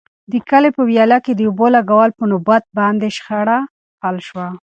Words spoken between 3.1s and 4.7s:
شخړه حل شوه.